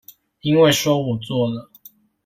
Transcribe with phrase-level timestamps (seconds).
[0.39, 1.69] 因為說我做了